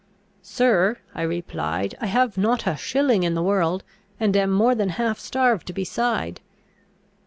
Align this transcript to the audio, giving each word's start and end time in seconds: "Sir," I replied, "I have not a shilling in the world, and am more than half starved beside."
"Sir," 0.41 0.97
I 1.13 1.21
replied, 1.21 1.93
"I 2.01 2.07
have 2.07 2.35
not 2.35 2.65
a 2.65 2.75
shilling 2.75 3.21
in 3.21 3.35
the 3.35 3.43
world, 3.43 3.83
and 4.19 4.35
am 4.35 4.49
more 4.49 4.73
than 4.73 4.89
half 4.89 5.19
starved 5.19 5.71
beside." 5.75 6.39